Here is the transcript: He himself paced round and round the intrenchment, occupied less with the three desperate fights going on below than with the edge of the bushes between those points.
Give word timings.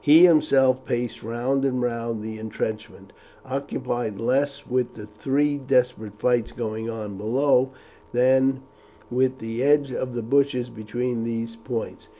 He 0.00 0.24
himself 0.26 0.84
paced 0.84 1.22
round 1.22 1.64
and 1.64 1.80
round 1.80 2.20
the 2.20 2.40
intrenchment, 2.40 3.12
occupied 3.44 4.18
less 4.18 4.66
with 4.66 4.94
the 4.94 5.06
three 5.06 5.58
desperate 5.58 6.18
fights 6.18 6.50
going 6.50 6.90
on 6.90 7.16
below 7.16 7.70
than 8.12 8.62
with 9.12 9.38
the 9.38 9.62
edge 9.62 9.92
of 9.92 10.16
the 10.16 10.22
bushes 10.24 10.70
between 10.70 11.22
those 11.22 11.54
points. 11.54 12.08